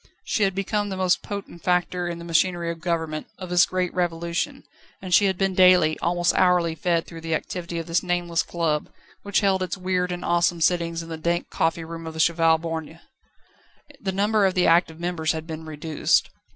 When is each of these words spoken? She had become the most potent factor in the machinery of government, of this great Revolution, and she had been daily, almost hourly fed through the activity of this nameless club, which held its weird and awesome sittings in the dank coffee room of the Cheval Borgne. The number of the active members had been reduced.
She 0.23 0.41
had 0.41 0.55
become 0.55 0.89
the 0.89 0.97
most 0.97 1.21
potent 1.21 1.61
factor 1.61 2.07
in 2.07 2.17
the 2.17 2.25
machinery 2.25 2.71
of 2.71 2.79
government, 2.81 3.27
of 3.37 3.51
this 3.51 3.67
great 3.67 3.93
Revolution, 3.93 4.63
and 4.99 5.13
she 5.13 5.25
had 5.25 5.37
been 5.37 5.53
daily, 5.53 5.95
almost 5.99 6.33
hourly 6.33 6.73
fed 6.73 7.05
through 7.05 7.21
the 7.21 7.35
activity 7.35 7.77
of 7.77 7.85
this 7.85 8.01
nameless 8.01 8.41
club, 8.41 8.89
which 9.21 9.41
held 9.41 9.61
its 9.61 9.77
weird 9.77 10.11
and 10.11 10.25
awesome 10.25 10.59
sittings 10.59 11.03
in 11.03 11.09
the 11.09 11.17
dank 11.17 11.51
coffee 11.51 11.83
room 11.83 12.07
of 12.07 12.15
the 12.15 12.19
Cheval 12.19 12.57
Borgne. 12.57 12.99
The 14.01 14.11
number 14.11 14.47
of 14.47 14.55
the 14.55 14.65
active 14.65 14.99
members 14.99 15.33
had 15.33 15.45
been 15.45 15.65
reduced. 15.65 16.31